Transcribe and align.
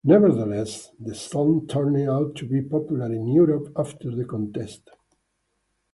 Nevertheless, 0.03 0.89
the 0.99 1.13
song 1.13 1.67
turned 1.67 2.09
out 2.09 2.33
to 2.37 2.47
be 2.47 2.59
popular 2.63 3.05
in 3.13 3.27
Europe 3.27 3.71
after 3.77 4.09
the 4.09 4.25
contest. 4.25 4.89